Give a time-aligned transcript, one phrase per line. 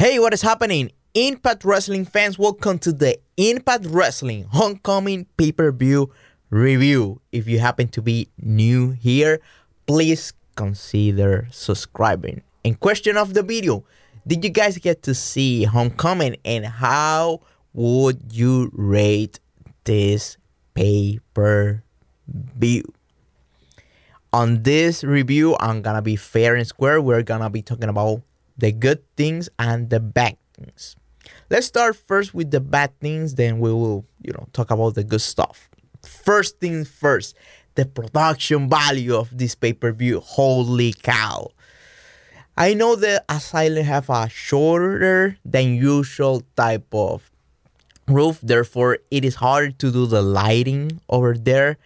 [0.00, 0.92] Hey, what is happening?
[1.12, 6.10] Impact Wrestling fans, welcome to the Impact Wrestling Homecoming pay per view
[6.48, 7.20] review.
[7.32, 9.42] If you happen to be new here,
[9.86, 12.40] please consider subscribing.
[12.64, 13.84] In question of the video,
[14.26, 17.42] did you guys get to see Homecoming and how
[17.74, 19.38] would you rate
[19.84, 20.38] this
[20.72, 21.82] pay per
[22.26, 22.84] view?
[24.32, 27.02] On this review, I'm gonna be fair and square.
[27.02, 28.22] We're gonna be talking about
[28.60, 30.96] the good things and the bad things.
[31.50, 35.04] Let's start first with the bad things, then we will, you know, talk about the
[35.04, 35.68] good stuff.
[36.02, 37.36] First things first,
[37.74, 40.20] the production value of this pay-per-view.
[40.20, 41.50] Holy cow.
[42.56, 47.30] I know that Asylum have a shorter than usual type of
[48.06, 51.78] roof, therefore it is hard to do the lighting over there.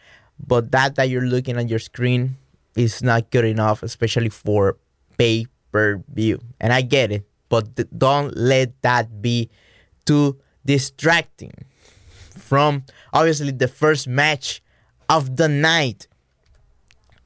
[0.44, 2.36] But that that you're looking at your screen
[2.76, 4.76] is not good enough, especially for
[5.16, 6.38] pay per view.
[6.60, 9.50] And I get it, but th- don't let that be
[10.06, 11.52] too distracting
[12.30, 14.62] from obviously the first match
[15.08, 16.06] of the night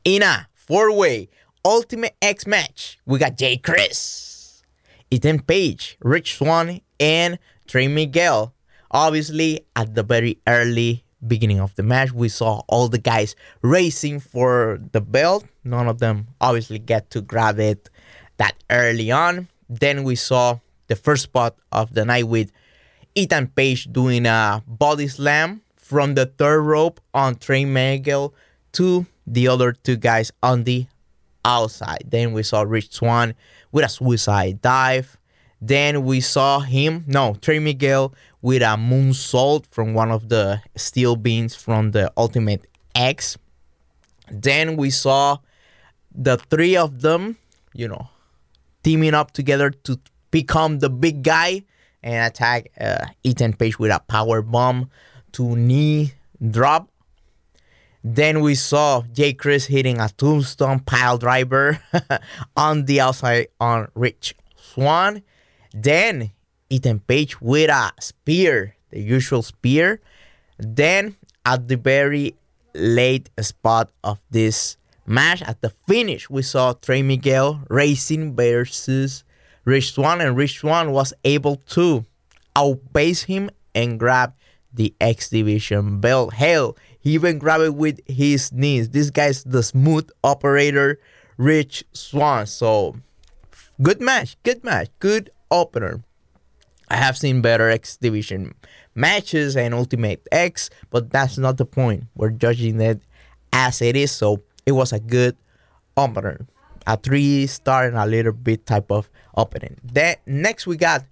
[0.03, 1.29] in a four-way
[1.63, 2.99] Ultimate X match.
[3.05, 4.65] We got Jake Crist,
[5.11, 8.55] Ethan Page, Rich Swann, and Trey Miguel.
[8.91, 14.21] Obviously, at the very early beginning of the match, we saw all the guys racing
[14.21, 15.45] for the belt.
[15.65, 17.91] None of them obviously get to grab it
[18.39, 19.49] that early on.
[19.69, 22.51] Then we saw the first spot of the night with
[23.15, 28.35] Ethan Page doing a body slam from the third rope on Trey Miguel
[28.73, 30.87] to the other two guys on the
[31.45, 32.05] outside.
[32.07, 33.35] Then we saw Rich Swann
[33.73, 35.17] with a suicide dive.
[35.61, 41.17] Then we saw him, no, Trey Miguel with a moonsault from one of the steel
[41.17, 43.37] beams from the Ultimate X.
[44.31, 45.39] Then we saw
[46.15, 47.39] the three of them,
[47.73, 48.09] you know,
[48.89, 50.01] teaming up together to
[50.31, 51.63] become the big guy
[52.03, 54.89] and attack uh, Ethan Page with a power bomb
[55.33, 56.89] to knee drop.
[58.03, 61.79] Then we saw Jake Crist hitting a tombstone pile driver
[62.57, 65.23] on the outside on Rich Swann.
[65.75, 66.31] Then
[66.71, 70.01] Ethan Page with a spear, the usual spear.
[70.57, 72.37] Then at the very
[72.73, 74.78] late spot of this
[75.09, 79.25] match, at the finish, we saw Trey Miguel racing versus
[79.65, 82.05] Rich Swann, and Rich Swann was able to
[82.57, 84.35] outpace him and grab
[84.73, 86.35] the X Division belt.
[86.35, 88.91] Hell, he even grabbed it with his knees.
[88.91, 91.01] This guy's the smooth operator,
[91.37, 92.47] Rich Swann.
[92.47, 92.97] So,
[93.83, 96.03] good match, good match, good opener.
[96.91, 98.55] I have seen better X Division
[98.95, 102.05] matches and Ultimate X, but that's not the point.
[102.15, 103.03] We're judging it
[103.53, 104.13] as it is.
[104.13, 105.35] So, it was a good
[105.97, 106.47] opener.
[106.87, 109.81] A three star and a little bit type of opening.
[109.83, 111.05] Then next we got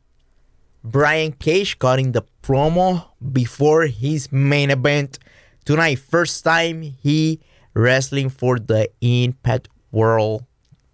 [0.84, 5.18] Brian Cage cutting the promo before his main event
[5.64, 5.98] tonight.
[5.98, 7.40] First time he
[7.72, 10.44] wrestling for the Impact World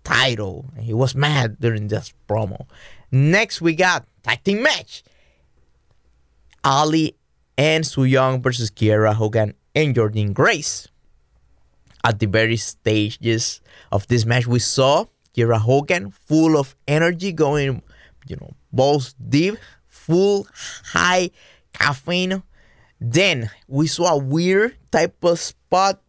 [0.04, 0.70] title.
[0.78, 2.66] He was mad during this promo.
[3.10, 5.02] Next we got tag team match.
[6.62, 7.16] Allie
[7.58, 10.91] and Su Yung versus Kiera Hogan and Jordynne Grace.
[12.04, 13.60] At the very stages
[13.92, 17.82] of this match, we saw Kiera Hogan full of energy, going,
[18.26, 19.56] you know, balls deep,
[19.88, 20.46] full
[20.86, 21.30] high
[21.72, 22.42] caffeine.
[23.00, 26.00] Then we saw a weird type of spot.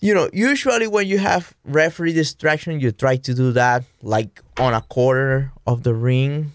[0.00, 4.74] You know, usually when you have referee distraction, you try to do that like on
[4.74, 6.52] a corner of the ring,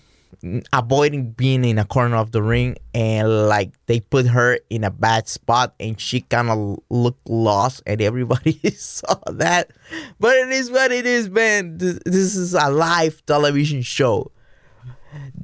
[0.72, 4.90] avoiding being in a corner of the ring and like they put her in a
[4.90, 9.72] bad spot and she kind of looked lost and everybody saw that.
[10.20, 11.78] But it is what it is man.
[11.78, 14.32] This, this is a live television show.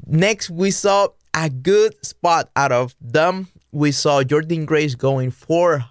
[0.07, 3.49] Next we saw a good spot out of them.
[3.71, 5.85] We saw Jordynne Grace going for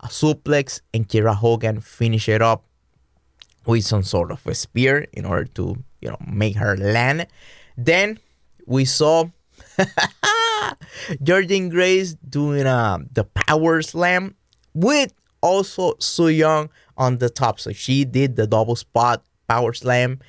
[0.00, 2.64] a suplex and Kiera Hogan finish it up
[3.66, 7.28] with some sort of a spear in order to you know make her land.
[7.76, 8.18] Then
[8.66, 9.24] we saw
[11.22, 14.36] Jordynne Grace doing uh, the power slam
[14.74, 17.60] with also Su Yung on the top.
[17.60, 20.20] So she did the double spot power slam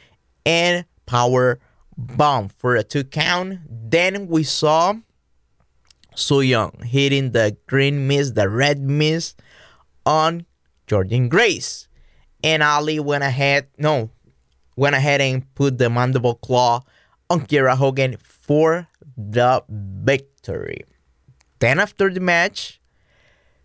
[0.45, 1.59] and power
[1.97, 3.59] bomb for a two count.
[3.69, 4.95] Then we saw
[6.15, 9.41] Su Yung hitting the green mist, the red mist
[10.05, 10.45] on
[10.87, 11.87] Jordynne Grace.
[12.43, 14.09] And Allie went ahead, no,
[14.75, 16.83] went ahead and put the mandible claw
[17.29, 18.17] on Kiera Hogan
[18.53, 20.85] for the victory.
[21.57, 22.79] Then after the match,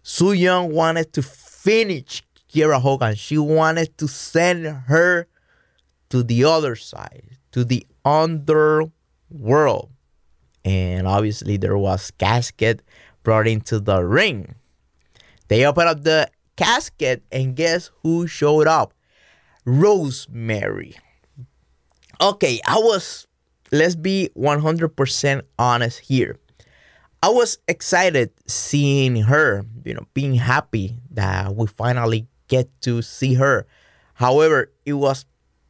[0.03, 3.15] Su Yung wanted to finish Kiera Hogan.
[3.15, 5.27] She wanted to send her
[6.09, 9.91] to the other side, to the underworld.
[10.65, 12.81] And obviously, there was casket
[13.23, 14.55] brought into the ring.
[15.49, 18.95] They opened up the casket, and guess who showed up?
[19.67, 20.97] Rosemary.
[22.23, 23.28] Okay, I was,
[23.73, 26.37] let's be 100% honest here.
[27.23, 33.35] I was excited seeing her, you know, being happy that we finally get to see
[33.35, 33.67] her.
[34.15, 35.27] However, it was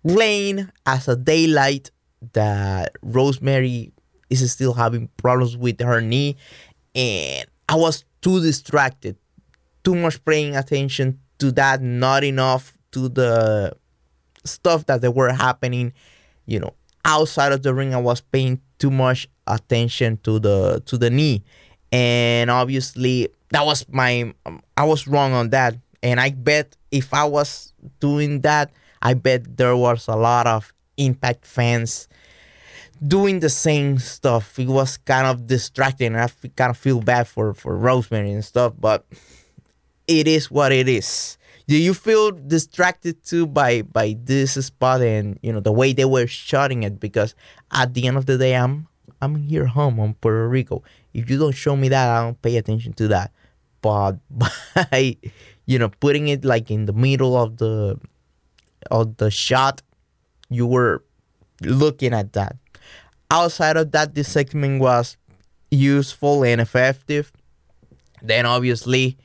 [0.06, 1.90] plain as a daylight
[2.32, 3.92] that Rosemary
[4.30, 6.36] is still having problems with her knee,
[6.94, 9.16] and I was too distracted,
[9.84, 13.74] too much paying attention to that, not enough to the
[14.44, 15.92] stuff that they were happening,
[16.46, 16.74] you know,
[17.04, 17.94] outside of the ring.
[17.94, 21.42] I was paying too much attention to the to the knee,
[21.92, 24.32] and obviously that was my
[24.76, 28.70] I was wrong on that, and I bet if I was doing that,
[29.02, 32.08] I bet there was a lot of Impact fans
[33.06, 34.58] doing the same stuff.
[34.58, 36.16] It was kind of distracting.
[36.16, 39.06] I kind of feel bad for for Rosemary and stuff, but
[40.08, 41.38] it is what it is.
[41.69, 46.06] Do you feel distracted too by by this spot and you know the way they
[46.06, 46.99] were shooting it?
[46.99, 47.35] Because
[47.70, 48.88] at the end of the day, I'm
[49.20, 50.82] I'm here home on Puerto Rico.
[51.12, 53.32] If you don't show me that, I don't pay attention to that.
[53.82, 54.17] But
[54.75, 55.19] by
[55.67, 58.00] you know putting it like in the middle of the
[58.91, 59.82] of the shot,
[60.49, 61.05] you were
[61.61, 62.56] looking at that.
[63.31, 65.19] Outside of that, this segment was
[65.70, 67.31] useful and effective.
[68.23, 69.19] Then obviously,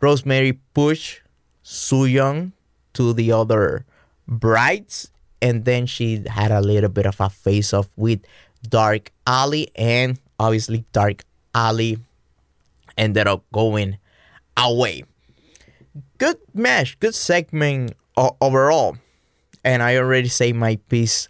[0.00, 1.20] Rosemary pushed
[1.64, 2.52] Su Yung
[2.92, 3.84] to the other
[4.28, 5.10] brides,
[5.42, 8.20] and then she had a little bit of a face off with
[8.68, 11.24] Dark Alley, and obviously Dark
[11.54, 11.98] Alley
[12.96, 13.98] ended up going
[14.56, 15.04] away.
[16.18, 18.96] Good match, good segment overall.
[19.64, 21.28] And I already say my piece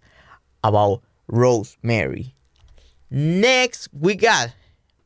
[0.64, 2.34] about Rosemary.
[3.10, 4.52] Next, we got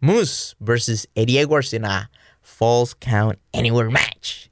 [0.01, 2.09] Moose versus Eddie Edwards in a
[2.41, 4.48] falls count anywhere match.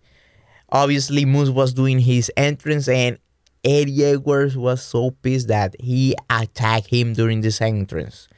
[0.77, 3.17] Obviously, Moose was doing his entrance, and
[3.65, 8.29] Eddie Edwards was so pissed that he attacked him during this entrance.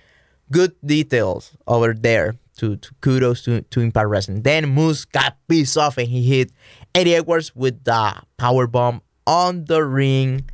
[0.53, 2.37] Good details over there.
[2.59, 4.43] To, to kudos to, to Impact Wrestling.
[4.43, 6.51] Then Moose got pissed off and he hit
[6.93, 10.49] Eddie Edwards with the power bomb on the ring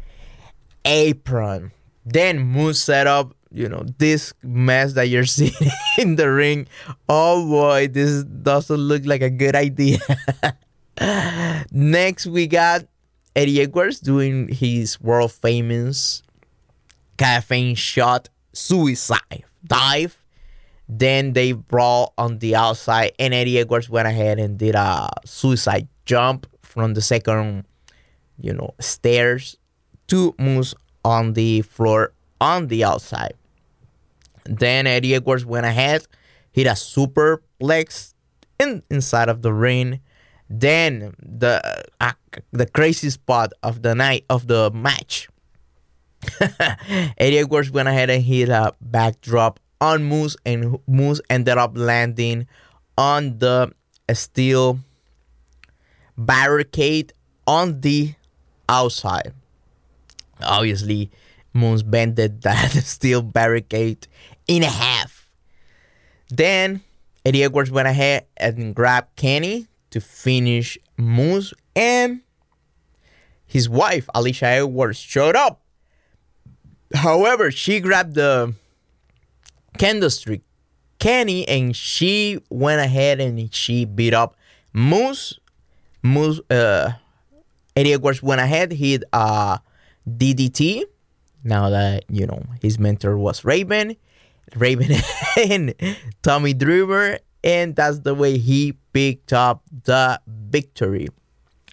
[0.84, 1.72] apron.
[2.04, 6.66] Then Moose set up, you know, this mess that you're seeing in the ring.
[7.08, 9.98] Oh boy, this doesn't look like a good idea.
[11.00, 12.86] Next, we got
[13.34, 16.22] Eddie Edwards doing his world famous
[17.16, 20.20] caffeine shot suicide dive.
[20.88, 25.88] Then they brawl on the outside, and Eddie Edwards went ahead and did a suicide
[26.04, 27.64] jump from the second,
[28.38, 29.56] you know, stairs
[30.08, 30.74] to Moose
[31.04, 33.34] on the floor on the outside.
[34.44, 36.06] Then Eddie Edwards went ahead,
[36.52, 38.12] hit a superplex
[38.60, 40.00] in, inside of the ring.
[40.48, 42.12] Then the uh,
[42.52, 45.28] the crazy spot of the night of the match.
[47.18, 52.46] Eddie Edwards went ahead and hit a backdrop on Moose, and Moose ended up landing
[52.96, 53.72] on the
[54.12, 54.78] steel
[56.16, 57.12] barricade
[57.46, 58.14] on the
[58.68, 59.32] outside.
[60.42, 61.10] Obviously,
[61.52, 64.06] Moose bended that steel barricade
[64.46, 65.28] in half.
[66.28, 66.82] Then
[67.24, 72.20] Eddie Edwards went ahead and grabbed Kenny to finish Moose, and
[73.46, 75.62] his wife Alisha Edwards showed up.
[76.92, 78.54] However, she grabbed the
[79.78, 80.42] candlestick
[80.98, 84.34] Kenny and she went ahead and she beat up
[84.72, 85.38] Moose.
[86.02, 86.92] Moose uh
[87.76, 89.58] Eddie Edwards went ahead, hit uh
[90.08, 90.82] DDT.
[91.44, 93.94] Now that you know his mentor was Raven,
[94.56, 94.96] Raven
[95.36, 95.74] and
[96.22, 101.08] Tommy Dreamer, and that's the way he picked up the victory.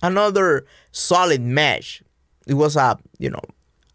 [0.04, 2.04] Another solid match.
[2.46, 3.42] It was a you know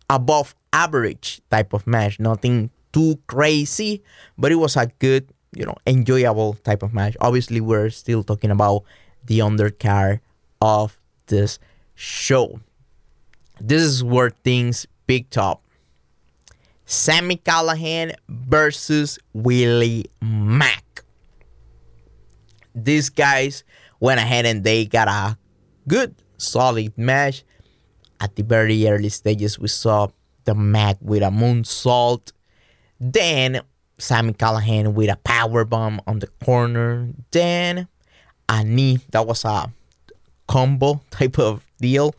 [0.09, 4.03] above average type of match, nothing too crazy,
[4.39, 7.17] but it was a good you know enjoyable type of match.
[7.21, 8.83] Obviously, we're still talking about
[9.25, 10.21] the undercard
[10.63, 11.59] of this
[11.95, 12.61] show.
[13.61, 15.63] This is where things picked up.
[16.85, 21.03] Sami Callihan versus Willie Mack.
[22.77, 23.65] These guys
[24.01, 25.39] went ahead and they got a
[25.89, 27.43] good, solid match.
[28.21, 30.09] At the very early stages, we saw
[30.45, 32.33] the Mack with a moonsault.
[33.01, 33.61] Then
[33.99, 37.09] Sami Callihan with a power bomb on the corner.
[37.31, 37.89] Then
[38.49, 39.73] a knee that was a
[40.47, 42.15] combo type of deal.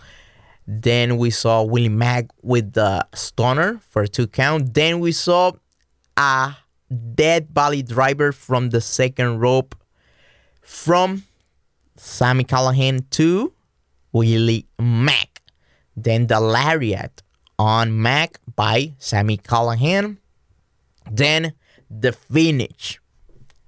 [0.67, 4.73] Then we saw Willie Mack with the stunner for two count.
[4.73, 5.53] Then we saw
[6.17, 6.57] a
[7.15, 9.75] dead body driver from the second rope
[10.67, 11.23] from
[11.95, 13.53] Sami Callihan to
[14.11, 15.41] Willie Mack.
[15.95, 17.23] Then the lariat
[17.57, 20.17] on Mack by Sami Callihan.
[21.09, 21.53] Then
[21.89, 22.99] the finish.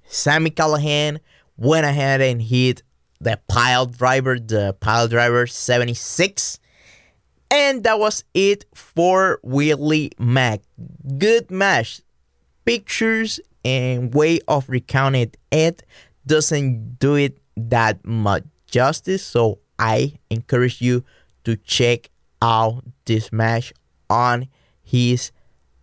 [0.04, 1.20] Sami Callihan
[1.56, 2.82] went ahead and hit
[3.18, 6.60] the pile driver, the pile driver 76.
[7.50, 10.60] And that was it for Willie Mack.
[11.16, 12.02] Good match.
[12.66, 15.82] Pictures and way of recounting it
[16.26, 19.24] doesn't do it that much justice.
[19.24, 21.04] So I encourage you
[21.44, 22.10] to check
[22.42, 23.72] out this match
[24.08, 24.48] on
[24.82, 25.32] his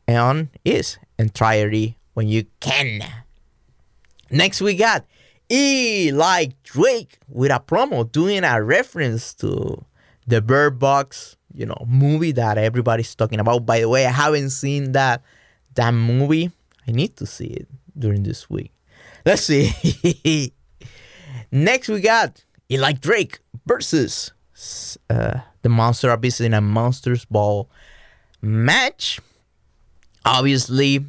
[0.07, 3.01] on his entirety when you can.
[4.29, 5.05] Next we got
[5.51, 9.85] Eli Drake with a promo doing a reference to
[10.25, 13.65] the Bird Box, you know, movie that everybody's talking about.
[13.65, 15.23] By the way, I haven't seen that
[15.75, 16.51] that movie.
[16.87, 17.67] I need to see it
[17.97, 18.71] during this week.
[19.27, 20.53] Let's see.
[21.51, 24.31] Next we got Eli Drake versus
[25.09, 27.69] uh, the Monster Abyss in a Monsters Ball
[28.41, 29.19] match.
[30.23, 31.05] Obviously,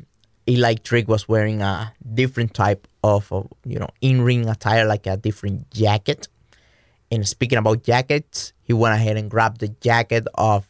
[0.48, 5.06] Eli Drake was wearing a different type of, of you know in ring attire, like
[5.06, 6.26] a different jacket.
[7.12, 10.66] And speaking about jackets, he went ahead and grabbed the jacket of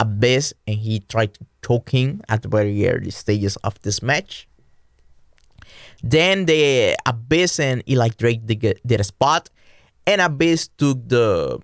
[0.00, 4.47] Abyss and he tried to choke him at the very early stages of this match.
[6.02, 9.50] Then the Abyss and Eli Drake did, a spot,
[10.06, 11.58] and Abyss took the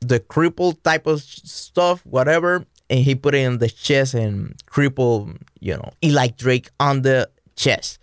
[0.00, 5.36] the cripple type of stuff, whatever, and he put it in the chest and cripple,
[5.60, 7.98] you know, Eli Drake on the chest.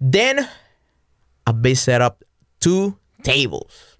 [0.00, 0.48] Then
[1.46, 2.24] Abyss set up
[2.60, 3.96] two tables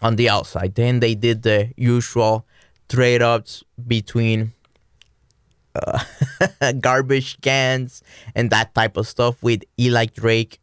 [0.00, 0.74] on the outside.
[0.74, 2.46] Then they did the usual
[2.88, 4.52] trade ups between
[5.86, 8.02] uh, garbage cans
[8.34, 10.60] and that type of stuff with Eli Drake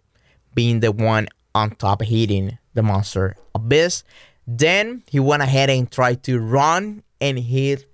[0.53, 4.03] being the one on top hitting the monster Abyss.
[4.45, 7.85] Then he went ahead and tried to run and hit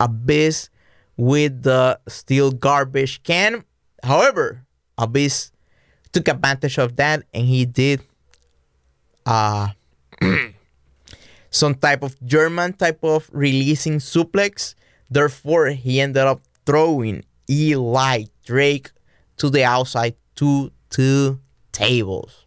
[0.00, 0.70] Abyss
[1.16, 3.64] with the steel garbage can.
[4.02, 4.66] However,
[4.98, 5.52] Abyss
[6.12, 8.00] took advantage of that and he did
[9.26, 9.68] uh
[11.50, 14.74] some type of German type of releasing suplex.
[15.10, 18.90] Therefore, he ended up throwing Eli Drake
[19.36, 21.40] to the outside to two
[21.72, 22.46] tables.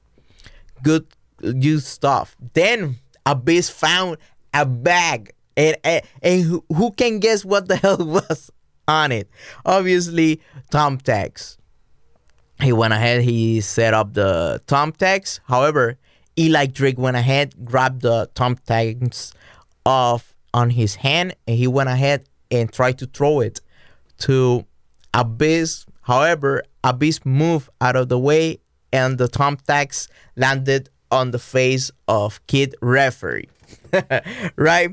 [0.83, 2.35] Good, good stuff.
[2.53, 4.17] Then Abyss found
[4.53, 8.51] a bag, and and, and who, who can guess what the hell was
[8.87, 9.29] on it?
[9.65, 11.57] Obviously, thumbtacks.
[12.61, 13.21] He went ahead.
[13.21, 15.39] He set up the thumbtacks.
[15.45, 15.97] However,
[16.37, 19.33] Eli Drake went ahead, grabbed the thumbtacks
[19.85, 23.61] off on his hand, and he went ahead and try to throw it
[24.19, 24.65] to
[25.13, 25.85] Abyss.
[26.01, 28.59] However, Abyss moved out of the way,
[28.91, 33.49] and the thumbtacks landed on the face of Kid Referee.
[34.55, 34.91] right?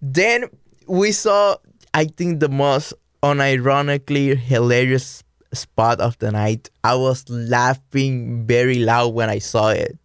[0.00, 0.44] Then
[0.86, 1.56] we saw,
[1.94, 5.22] I think, the most unironically hilarious
[5.52, 6.70] spot of the night.
[6.82, 9.98] I was laughing very loud when I saw it.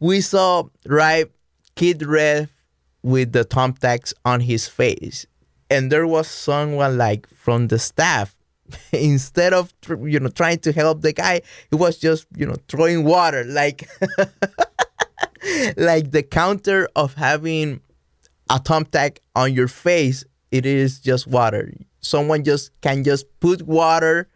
[0.00, 1.26] We saw, right,
[1.74, 2.48] Kid Ref
[3.02, 5.26] with the thumbtacks on his face.
[5.70, 8.34] And there was someone like from the staff
[8.92, 9.72] instead of
[10.02, 13.88] you know trying to help the guy he was just you know throwing water like
[15.76, 17.80] like the counter of having
[18.50, 21.72] a thumbtack on your face it is just water.
[22.00, 24.28] Someone just can just put water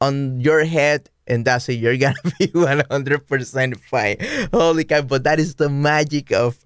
[0.00, 1.74] on your head and that's it.
[1.74, 4.16] You're gonna be 100% fine.
[4.52, 6.58] Holy cow but that is the magic of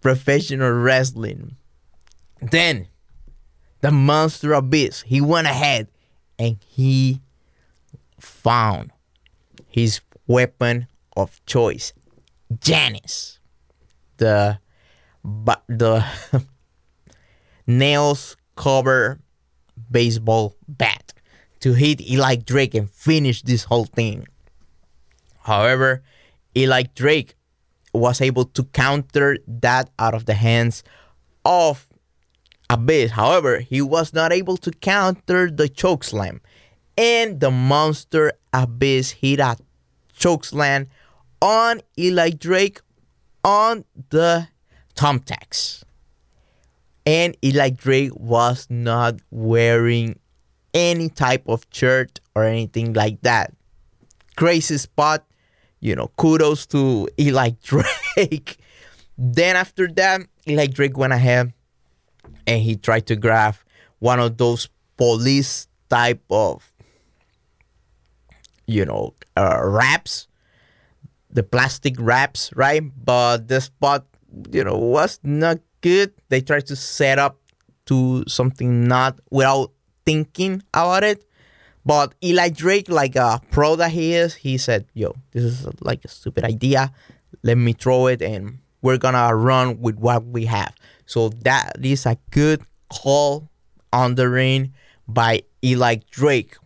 [0.00, 1.56] professional wrestling.
[2.40, 2.88] Then
[3.84, 5.02] the monster abyss.
[5.02, 5.88] He went ahead
[6.38, 7.20] and he
[8.18, 8.92] found
[9.68, 10.86] his weapon
[11.18, 11.92] of choice,
[12.60, 13.38] Janice,
[14.16, 14.58] the
[15.22, 16.02] but the
[17.66, 19.20] nails cover
[19.90, 21.12] baseball bat
[21.60, 24.26] to hit Eli Drake and finish this whole thing.
[25.42, 26.02] However,
[26.56, 27.34] Eli Drake
[27.92, 30.82] was able to counter that out of the hands
[31.44, 31.86] of
[32.70, 33.12] Abyss.
[33.12, 36.40] However, he was not able to counter the chokeslam.
[36.96, 39.56] And the monster Abyss hit a
[40.18, 40.86] chokeslam
[41.42, 42.80] on Eli Drake
[43.44, 44.48] on the
[44.94, 45.82] thumbtacks.
[47.06, 50.18] And Eli Drake was not wearing
[50.72, 53.52] any type of shirt or anything like that.
[54.36, 55.24] Crazy spot.
[55.80, 58.56] You know, kudos to Eli Drake.
[59.18, 61.52] then after that, Eli Drake went ahead
[62.46, 63.56] and he tried to grab
[63.98, 66.74] one of those police type of
[68.66, 70.26] you know, uh, wraps,
[71.30, 72.82] the plastic wraps, right?
[73.04, 74.06] But the spot,
[74.50, 76.12] you know, was not good.
[76.28, 77.38] They tried to set up
[77.86, 79.72] to something not without
[80.06, 81.24] thinking about it.
[81.84, 86.02] But Eli Drake, like a pro that he is, he said, "Yo, this is like
[86.04, 86.92] a stupid idea.
[87.42, 90.72] Let me throw it, and we're gonna run with what we have."
[91.06, 93.48] So that is a good call
[93.92, 94.72] on the ring
[95.06, 96.56] by Eli Drake.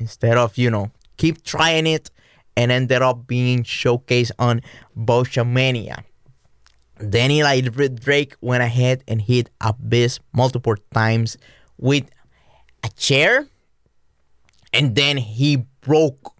[0.00, 2.10] Instead of you know keep trying it,
[2.58, 4.60] and ended up being showcased on
[4.96, 6.02] Botchamania.
[6.98, 11.38] Then Eli Drake went ahead and hit Abyss multiple times
[11.78, 12.10] with
[12.82, 13.46] a chair
[14.72, 16.34] and then he broke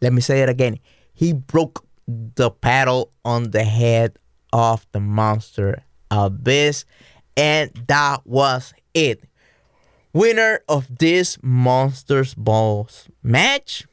[0.00, 0.78] let me say it again
[1.14, 4.18] he broke the paddle on the head
[4.52, 6.84] of the monster abyss
[7.36, 9.22] and that was it.
[10.12, 13.86] Winner of this monsters balls match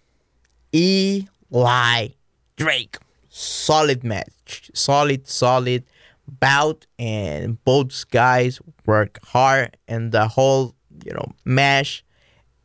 [0.73, 2.07] eli
[2.55, 2.97] drake.
[3.29, 4.71] Solid match.
[4.73, 5.83] Solid solid
[6.27, 12.05] bout and both guys work hard and the whole you know match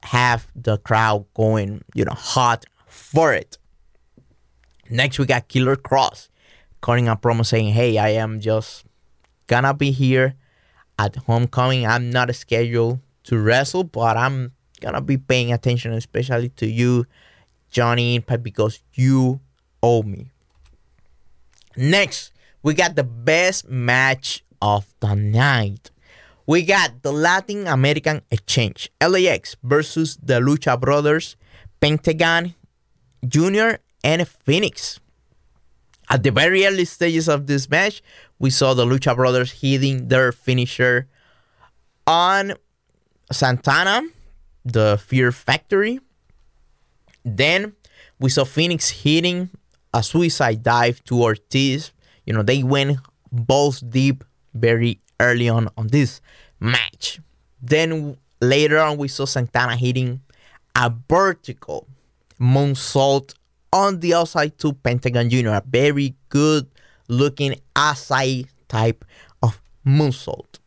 [0.03, 3.59] have the crowd going, you know, hot for it.
[4.91, 6.29] Next, we got Killer Kross
[6.81, 8.85] cutting a promo saying, Hey, I am just
[9.49, 10.35] gonna be here
[10.99, 11.87] at Homecoming.
[11.87, 17.07] I'm not scheduled to wrestle, but I'm gonna be paying attention, especially to you,
[17.71, 19.41] Johnny Impact, because you
[19.83, 20.31] owe me.
[21.77, 25.91] Next, we got the best match of the night.
[26.47, 31.37] We got the Latin American Exchange, LAX versus the Lucha Brothers,
[31.81, 32.55] Pentagon
[33.27, 35.01] Jr., and Fenix.
[36.11, 38.03] At the very early stages of this match,
[38.39, 41.07] we saw the Lucha Brothers hitting their finisher
[42.07, 42.55] on
[43.31, 44.03] Santana,
[44.65, 46.01] the Fear Factory.
[47.25, 47.75] Then
[48.19, 49.51] we saw Fenix hitting
[49.93, 51.93] a suicide dive to Ortiz.
[52.25, 52.99] You know, they went
[53.31, 56.21] balls deep very early on on this
[56.61, 57.21] match.
[57.61, 60.21] Then later on, we saw Santana hitting
[60.75, 61.87] a vertical
[62.41, 63.35] moonsault
[63.73, 65.49] on the outside to Pentagon Jr.
[65.49, 66.69] A very good
[67.09, 69.05] looking outside type
[69.43, 70.59] of moonsault.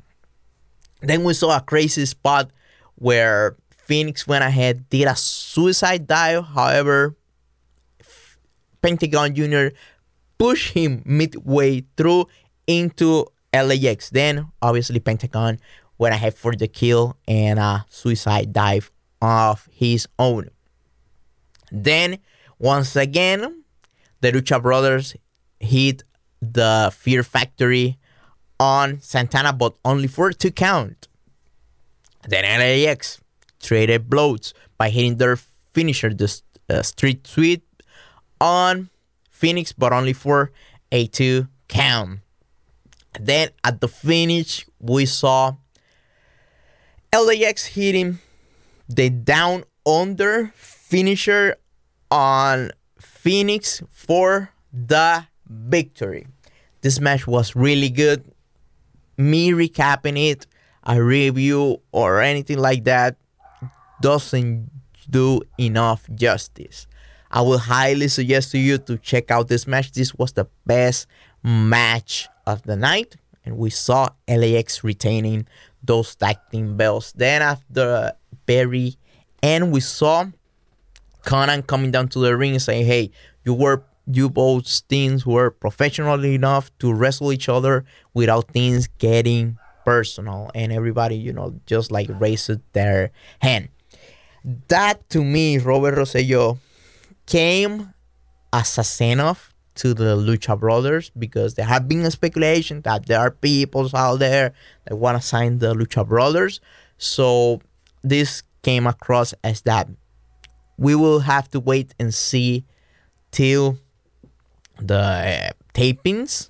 [1.01, 2.51] Then we saw a crazy spot
[2.95, 6.45] where Fenix went ahead, did a suicide dive.
[6.45, 7.15] However,
[8.81, 9.75] Pentagon Jr.
[10.37, 12.27] pushed him midway through
[12.67, 14.09] into LAX.
[14.09, 15.59] Then, obviously, Pentagon
[15.97, 20.49] went ahead for the kill and a suicide dive of his own.
[21.71, 22.17] Then,
[22.61, 23.63] once again,
[24.21, 25.15] the Lucha Brothers
[25.59, 26.03] hit
[26.41, 27.97] the Fear Factory
[28.59, 31.07] on Santana, but only for two count.
[32.27, 33.19] Then LAX
[33.59, 37.65] traded blows by hitting their finisher, the uh, Street Sweep,
[38.39, 38.91] on
[39.31, 40.51] Fenix, but only for
[40.91, 42.19] a two count.
[43.19, 45.55] Then at the finish, we saw
[47.11, 48.19] LAX hitting
[48.87, 51.55] the down under finisher
[52.11, 56.27] on Fenix for the victory.
[56.81, 58.23] This match was really good.
[59.17, 60.45] Me recapping it,
[60.83, 63.15] a review or anything like that
[64.01, 64.69] doesn't
[65.09, 66.87] do enough justice.
[67.29, 69.91] I will highly suggest to you to check out this match.
[69.93, 71.07] This was the best
[71.43, 75.47] match of the night, and we saw LAX retaining
[75.83, 77.11] those tag team belts.
[77.13, 78.13] Then after
[78.47, 78.95] very
[79.41, 80.25] end, we saw
[81.23, 83.11] Konnan coming down to the ring and saying, "Hey,
[83.43, 89.57] you were you both teams were professional enough to wrestle each other without things getting
[89.85, 93.69] personal." And everybody, you know, just like raised their hand.
[94.67, 96.57] That to me, Robert Rosselló
[97.27, 97.93] came
[98.51, 103.05] as a send off to the Lucha Brothers because there have been a speculation that
[103.05, 104.53] there are people out there
[104.85, 106.59] that want to sign the Lucha Brothers.
[106.97, 107.61] So
[108.03, 109.87] this came across as that
[110.81, 112.65] we will have to wait and see
[113.29, 113.77] till
[114.77, 116.49] the uh, tapings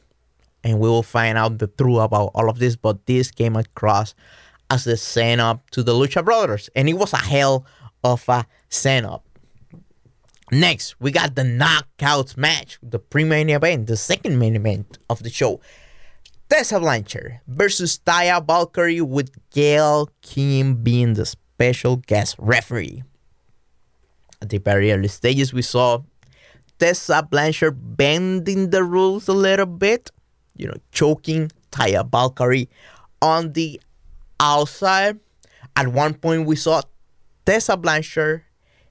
[0.64, 2.78] and we will find out the truth about all of this.
[2.78, 4.16] But this came across
[4.70, 7.66] as the send up to the Lucha Brothers, and it was a hell
[8.06, 9.26] of a send up.
[10.50, 15.30] Next, we got the knockouts match, the pre-main event, the second main event of the
[15.30, 15.60] show.
[16.50, 23.04] Tessa Blanchard versus Taya Valkyrie with Gail Kim being the special guest referee.
[24.42, 26.02] At the very early stages, we saw
[26.80, 30.10] Tessa Blanchard bending the rules a little bit,
[30.58, 32.70] you know, choking Taya Valkyrie
[33.22, 33.80] on the
[34.40, 35.20] outside.
[35.76, 36.82] At one point, we saw
[37.46, 38.44] Tessa Blanchard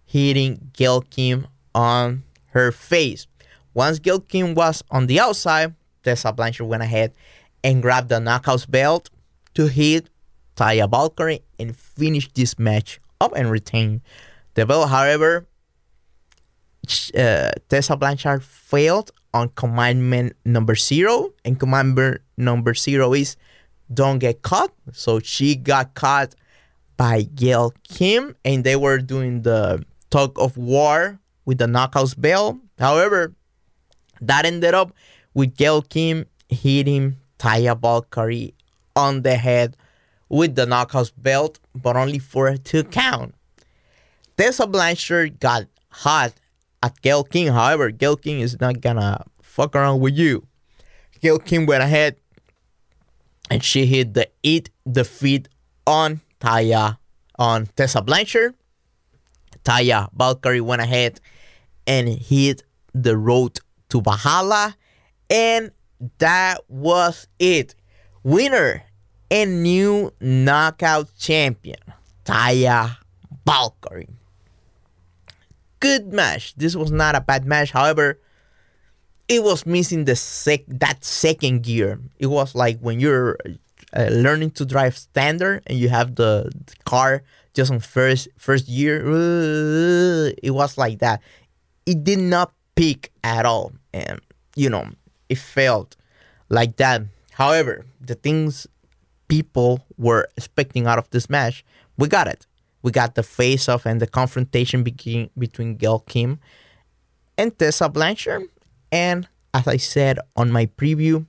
[0.07, 3.27] hitting Gail Kim on her face.
[3.75, 7.13] Once Gail Kim was on the outside, Tessa Blanchard went ahead
[7.63, 9.11] and grabbed the knockouts belt
[9.55, 10.09] to hit
[10.57, 14.01] Taya Valkyrie and finish this match up and retain
[14.67, 14.87] the.
[14.87, 15.47] However,
[17.17, 23.37] uh, Tessa Blanchard failed on commandment number zero, and commandment number zero is
[23.93, 24.73] don't get caught.
[24.93, 26.35] So she got caught
[26.97, 32.61] by Gail Kim, and they were doing the tug of war with the knockouts bell.
[32.79, 33.35] However,
[34.21, 34.93] that ended up
[35.35, 38.55] with Gail Kim hitting Taya Valkyrie
[38.97, 39.77] on the head
[40.29, 43.35] with the knockouts belt, but only for a two count.
[44.41, 46.33] Tessa Blanchard got hot
[46.83, 47.53] at Gail Kim.
[47.53, 50.47] However, Gail Kim is not gonna fuck around with you.
[51.21, 52.17] Gail Kim went ahead
[53.51, 55.47] and she hit the eat the feet
[55.87, 56.97] on Taya
[57.39, 58.55] on Tessa Blanchard.
[59.63, 61.21] Taya Valkyrie went ahead
[61.87, 62.63] and hit
[62.95, 63.59] the road
[63.91, 64.75] to Valhalla,
[65.29, 65.71] and
[66.17, 67.75] that was it.
[68.23, 68.85] Winner
[69.31, 71.81] and new knockout champion,
[72.25, 72.97] Taya
[73.45, 74.09] Valkyrie.
[75.81, 76.55] Good match.
[76.57, 77.71] This was not a bad match.
[77.73, 78.21] However,
[79.29, 82.01] it was missing the sec that second gear.
[82.19, 83.39] It was like when you're
[83.97, 87.23] uh, learning to drive standard and you have the, the car
[87.55, 89.01] just on first first year.
[89.07, 91.23] Uh, it was like that.
[91.87, 94.21] It did not peak at all, and
[94.55, 94.91] you know
[95.29, 95.97] it felt
[96.49, 97.03] like that.
[97.33, 98.67] However, the things
[99.29, 101.65] people were expecting out of this match,
[101.97, 102.47] we got it.
[102.83, 106.41] We got the face off and the confrontation between between Gail Kim
[107.37, 108.49] and Tessa Blanchard.
[108.91, 111.27] And as I said on my preview,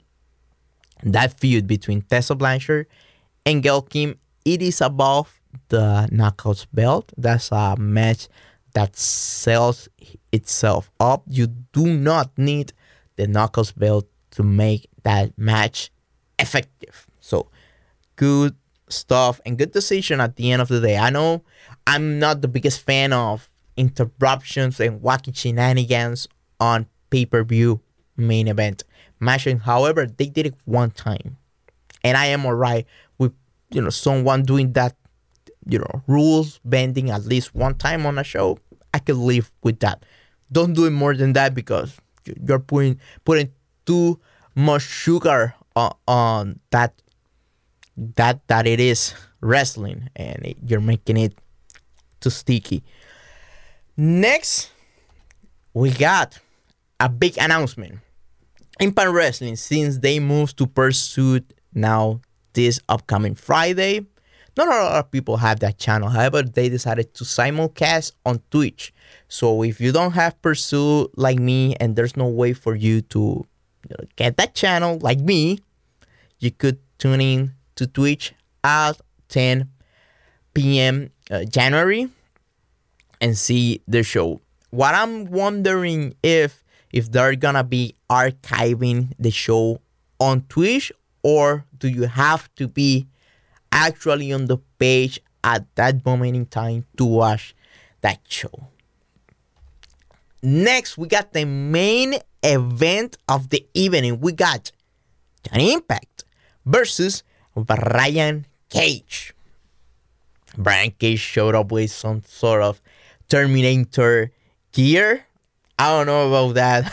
[1.03, 2.87] that feud between Tessa Blanchard
[3.45, 7.11] and Gail Kim, it is above the Knockouts belt.
[7.17, 8.27] That's a match
[8.73, 9.89] that sells
[10.31, 11.23] itself up.
[11.27, 12.73] You do not need
[13.17, 15.91] the Knockouts belt to make that match
[16.39, 17.07] effective.
[17.19, 17.49] So
[18.15, 18.55] good
[18.91, 20.97] stuff and good decision at the end of the day.
[20.97, 21.43] I know
[21.88, 26.27] I'm not the biggest fan of interruptions and wacky shenanigans
[26.60, 27.82] on pay per view
[28.17, 28.84] main event
[29.19, 29.60] matching.
[29.60, 31.38] However, they did it one time,
[32.04, 32.86] and I am alright
[33.17, 33.34] with
[33.71, 34.95] you know someone doing that.
[35.67, 38.58] You know, rules bending at least one time on a show.
[38.95, 40.04] I could live with that.
[40.51, 43.51] Don't do it more than that because you're putting putting
[43.86, 44.19] too
[44.56, 46.99] much sugar on, on that
[47.97, 51.38] that that it is wrestling and it, you're making it
[52.19, 52.84] too sticky.
[53.97, 54.71] Next,
[55.73, 56.39] we got
[56.99, 57.99] a big announcement.
[58.80, 62.21] Impact Wrestling, since they moved to Pursuit now
[62.54, 64.06] this upcoming Friday,
[64.58, 66.10] not a lot of people have that channel.
[66.10, 68.93] However, they decided to simulcast on Twitch.
[69.27, 73.45] So if you don't have Pursuit like me and there's no way for you to
[74.15, 75.60] get that channel like me,
[76.39, 78.94] you could tune in to Twitch at
[79.30, 79.67] 10
[80.54, 81.10] p.m.
[81.32, 82.08] Uh, January
[83.20, 84.39] and see the show.
[84.70, 86.63] What I'm wondering if
[86.94, 89.82] if they're gonna be archiving the show
[90.20, 90.91] on Twitch
[91.24, 93.08] or do you have to be
[93.72, 97.56] actually on the page at that moment in time to watch
[98.02, 98.67] that show.
[100.44, 104.20] Next, we got the main event of the evening.
[104.20, 104.72] We got
[105.48, 106.26] Johnny Impact
[106.65, 107.24] versus
[107.63, 109.34] Brian Cage.
[110.58, 112.82] Brian Cage showed up with some sort of
[113.30, 114.32] Terminator
[114.71, 115.26] gear.
[115.80, 116.91] I don't know about that.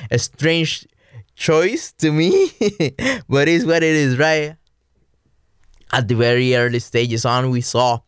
[0.10, 0.86] A strange
[1.34, 2.50] choice to me,
[3.28, 4.56] but it's what it is, right?
[5.92, 8.00] At the very early stages on, we saw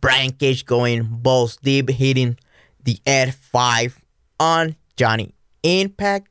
[0.00, 2.36] Brian Cage going balls deep, hitting
[2.82, 3.94] the F5
[4.40, 6.28] on Johnny Impact.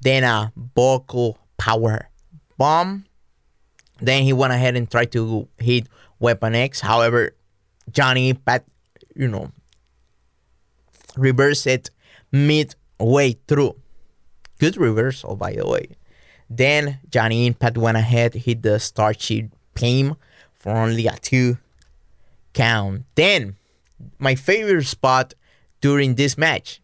[0.00, 2.08] Then a vocal power
[2.56, 3.04] bomb
[4.00, 5.86] then he went ahead and tried to hit
[6.18, 6.80] Weapon X.
[6.80, 7.34] However,
[7.90, 8.68] Johnny Impact,
[9.14, 9.52] you know,
[11.16, 11.90] reversed it
[12.32, 13.76] midway through.
[14.58, 15.88] Good reversal, by the way.
[16.48, 20.16] Then Johnny Impact went ahead, hit the Starship Pain
[20.54, 21.58] for only a two
[22.52, 23.04] count.
[23.14, 23.56] Then,
[24.18, 25.34] my favorite spot
[25.80, 26.80] during this match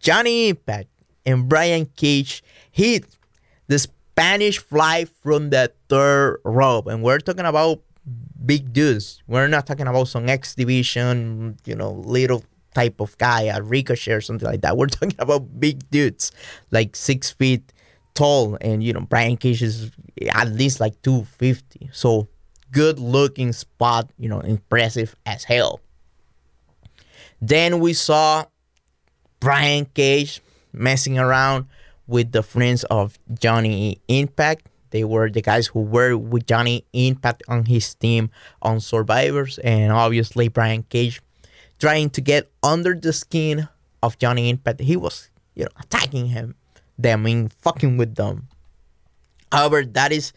[0.00, 0.88] Johnny Impact
[1.26, 3.04] and Brian Cage hit
[3.66, 3.78] the
[4.18, 6.88] Spanish fly from the third rope.
[6.88, 7.82] And we're talking about
[8.44, 9.22] big dudes.
[9.28, 12.42] We're not talking about some X division, you know, little
[12.74, 14.76] type of guy, a ricochet or something like that.
[14.76, 16.32] We're talking about big dudes,
[16.72, 17.72] like six feet
[18.14, 18.58] tall.
[18.60, 19.92] And, you know, Brian Cage is
[20.32, 21.90] at least like 250.
[21.92, 22.26] So
[22.72, 25.80] good looking spot, you know, impressive as hell.
[27.40, 28.46] Then we saw
[29.38, 31.66] Brian Cage messing around
[32.08, 34.66] with the friends of Johnny Impact.
[34.90, 38.30] They were the guys who were with Johnny Impact on his team
[38.62, 41.20] on Survivors, and obviously Brian Cage
[41.78, 43.68] trying to get under the skin
[44.02, 44.80] of Johnny Impact.
[44.80, 46.56] He was, you know, attacking him,
[46.98, 48.48] them, and fucking with them.
[49.52, 50.32] However, that is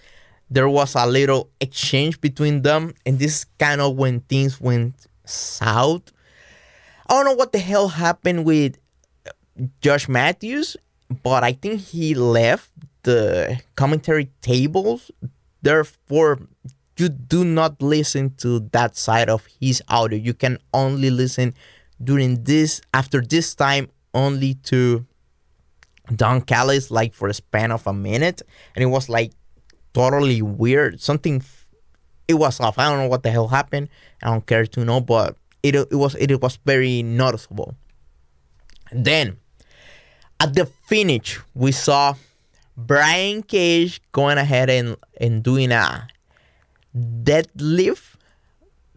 [0.50, 5.08] there was a little exchange between them, and this is kind of when things went
[5.24, 6.12] south.
[7.08, 8.78] I don't know what the hell happened with
[9.82, 10.76] Josh Matthews,
[11.24, 12.72] but I think he left
[13.04, 15.12] the commentary tables.
[15.62, 16.40] Therefore,
[16.98, 20.18] you do not listen to that side of his audio.
[20.18, 21.54] You can only listen
[22.04, 25.06] during this after this time only to
[26.16, 28.42] Don Callis like for a span of a minute,
[28.76, 29.32] and it was like
[29.94, 31.00] totally weird.
[31.02, 31.44] Something
[32.28, 32.78] it was off.
[32.78, 33.90] I don't know what the hell happened.
[34.22, 37.76] I don't care to know, but it it was it was very noticeable.
[38.92, 39.38] Then
[40.42, 42.16] at the finish, we saw
[42.76, 46.08] Brian Cage going ahead and, and doing a
[46.98, 48.16] deadlift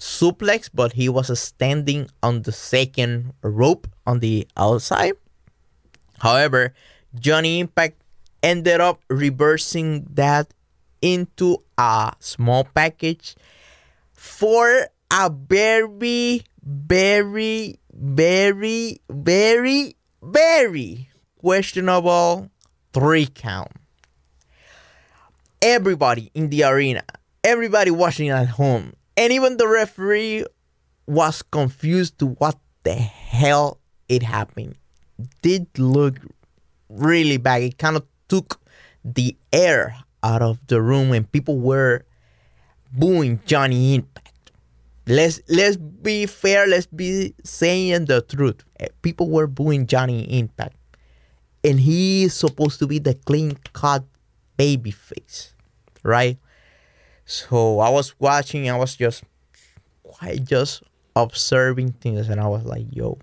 [0.00, 5.12] suplex, but he was standing on the second rope on the outside.
[6.20, 6.72] However,
[7.14, 8.00] Johnny Impact
[8.42, 10.48] ended up reversing that
[11.02, 13.36] into a small package
[14.14, 21.10] for a very, very, very, very, very
[21.44, 22.48] questionable
[22.94, 23.70] three count.
[25.60, 27.02] Everybody in the arena,
[27.44, 30.46] everybody watching at home, and even the referee
[31.06, 33.78] was confused to what the hell
[34.08, 34.76] it happened.
[35.42, 36.16] Did look
[36.88, 37.60] really bad.
[37.60, 38.58] It kind of took
[39.04, 42.06] the air out of the room and people were
[42.90, 44.50] booing Johnny Impact.
[45.06, 46.66] Let's let's be fair.
[46.66, 48.64] Let's be saying the truth.
[48.80, 50.74] Eh, people were booing Johnny Impact,
[51.64, 54.04] and he is supposed to be the clean cut
[54.56, 55.54] baby face,
[56.02, 56.38] right?
[57.24, 58.68] So I was watching.
[58.68, 59.24] I was just
[60.02, 60.82] quite just
[61.16, 63.18] observing things, and I was like, "Yo."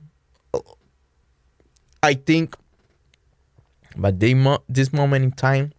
[2.03, 2.55] I think,
[3.95, 5.71] but this moment in time,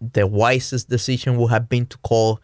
[0.00, 2.40] the wisest decision would have been to call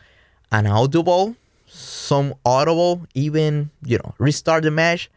[0.50, 5.08] an audible, some audible, even, you know, restart the match,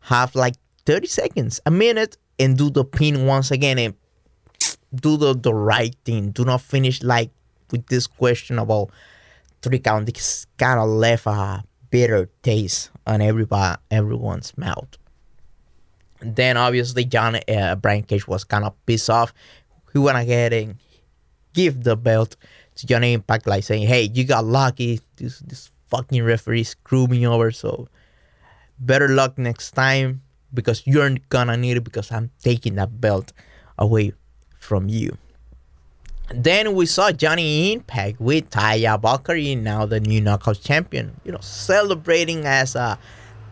[0.00, 3.94] have like 30 seconds, a minute, and do the pin once again and
[4.94, 6.30] do the, the right thing.
[6.30, 7.30] Do not finish like
[7.70, 8.90] with this question about
[9.62, 10.06] three count.
[10.06, 14.88] This kind of left a bitter taste on everybody, everyone's mouth.
[16.20, 19.32] Then obviously John uh, Brian Cage was kind of pissed off.
[19.92, 20.76] He went ahead and
[21.52, 22.36] give the belt
[22.76, 25.00] to Johnny Impact, like saying, "Hey, you got lucky.
[25.16, 27.50] This this fucking referee screwed me over.
[27.50, 27.88] So
[28.78, 33.32] better luck next time because you're gonna need it because I'm taking that belt
[33.78, 34.12] away
[34.56, 35.16] from you."
[36.34, 41.20] Then we saw Johnny Impact with Taya Valkyrie, now the new Knockout champion.
[41.24, 42.98] You know, celebrating as a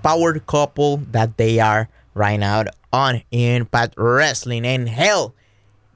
[0.02, 4.64] power couple that they are right now on Impact Wrestling.
[4.64, 5.34] And hell,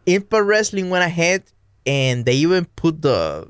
[0.07, 1.45] Impact Wrestling went ahead
[1.87, 3.49] and they even put the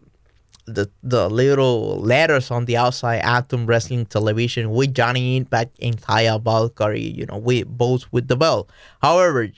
[0.66, 6.42] the the little letters on the outside Atom Wrestling Television with Johnny Impact and Taya
[6.42, 8.70] Valkyrie, you know, with both with the belt.
[9.02, 9.48] However,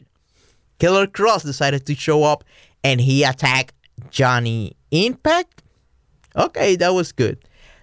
[0.79, 2.45] Killer Kross decided to show up
[2.83, 3.75] and he attacked
[4.11, 5.63] Johnny Impact.
[6.35, 7.39] Okay, that was good.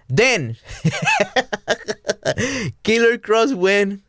[0.08, 0.56] Then
[2.82, 4.02] Killer Kross went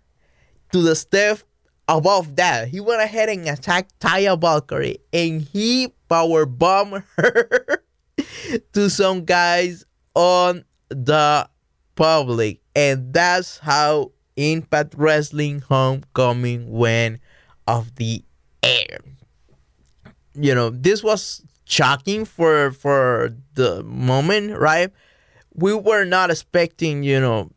[0.71, 1.39] to the step
[1.88, 2.67] above that.
[2.67, 7.84] He went ahead and attacked Taya Valkyrie and he power bomb her
[8.74, 11.50] to some guys on the
[11.96, 12.62] public.
[12.76, 17.20] And that's how Impact Wrestling Homecoming went
[17.68, 18.24] off the
[18.64, 19.00] air.
[20.34, 24.92] You know, this was shocking for for the moment, right?
[25.54, 27.52] We were not expecting, you know,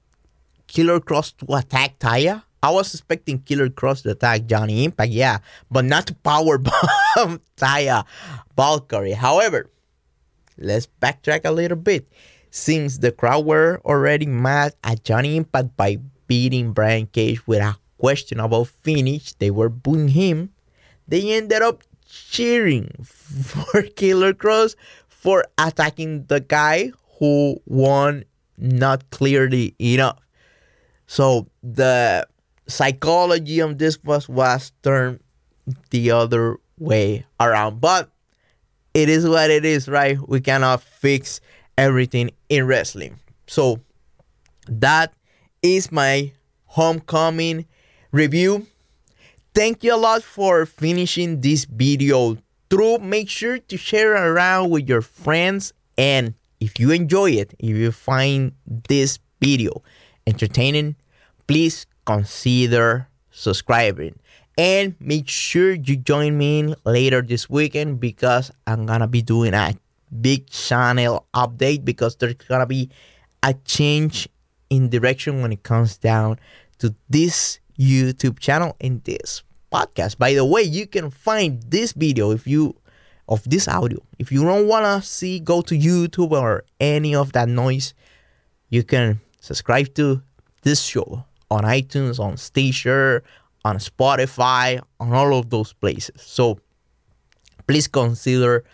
[0.68, 2.44] Killer Kross to attack Taya.
[2.62, 5.38] I was expecting Killer Kross to attack Johnny Impact, yeah,
[5.70, 8.04] but not to power bomb Taya
[8.56, 9.12] Valkyrie.
[9.12, 9.70] However,
[10.58, 12.08] let's backtrack a little bit.
[12.50, 17.76] Since the crowd were already mad at Johnny Impact by beating Brian Cage with a
[17.98, 20.50] questionable finish, they were booing him.
[21.06, 24.76] They ended up cheering for Killer Kross
[25.08, 28.24] for attacking the guy who won
[28.56, 30.18] not clearly enough.
[31.06, 32.26] So the
[32.66, 35.20] psychology of this was was turned
[35.90, 37.80] the other way around.
[37.80, 38.10] But
[38.98, 40.18] it is what it is, right?
[40.26, 41.40] We cannot fix
[41.76, 43.20] everything in wrestling.
[43.46, 43.80] So
[44.66, 45.14] that
[45.62, 46.32] is my
[46.72, 47.66] Homecoming
[48.10, 48.66] review.
[49.54, 52.36] Thank you a lot for finishing this video
[52.70, 52.98] through.
[52.98, 55.72] Make sure to share around with your friends.
[55.96, 59.82] And if you enjoy it, if you find this video
[60.26, 60.96] entertaining,
[61.46, 64.18] please consider subscribing.
[64.58, 69.78] And make sure you join me later this weekend because I'm gonna be doing a
[70.20, 72.90] big channel update because there's gonna be
[73.44, 74.28] a change
[74.68, 76.40] in direction when it comes down
[76.80, 80.18] to this YouTube channel and this podcast.
[80.18, 82.74] By the way, you can find this video if you
[83.28, 84.02] of this audio.
[84.18, 87.94] If you don't wanna see, go to YouTube or any of that noise.
[88.70, 90.20] You can subscribe to
[90.62, 93.22] this show on iTunes, on Stitcher,
[93.64, 96.20] on Spotify, on all of those places.
[96.20, 96.58] So
[97.66, 98.64] please consider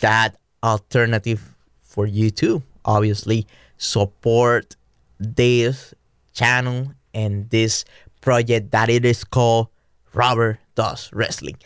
[0.00, 2.62] that alternative for you too.
[2.84, 4.76] Obviously, support
[5.18, 5.94] this
[6.32, 7.84] channel and this
[8.20, 9.68] project that it is called
[10.14, 11.56] Robert Does Wrestling.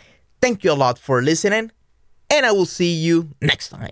[0.40, 1.70] Thank you a lot for listening,
[2.30, 3.90] and I will see you next time.